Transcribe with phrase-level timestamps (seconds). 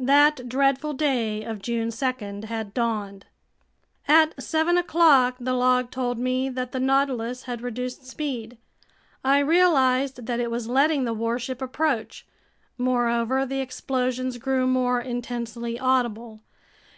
[0.00, 3.24] That dreadful day of June 2 had dawned.
[4.06, 8.58] At seven o'clock the log told me that the Nautilus had reduced speed.
[9.24, 12.26] I realized that it was letting the warship approach.
[12.76, 16.40] Moreover, the explosions grew more intensely audible.